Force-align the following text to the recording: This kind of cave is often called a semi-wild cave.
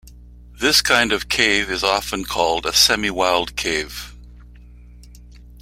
This 0.59 0.81
kind 0.81 1.11
of 1.11 1.29
cave 1.29 1.69
is 1.69 1.83
often 1.83 2.23
called 2.25 2.65
a 2.65 2.73
semi-wild 2.73 3.55
cave. 3.55 4.15